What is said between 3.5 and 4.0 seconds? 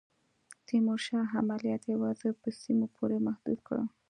کړل.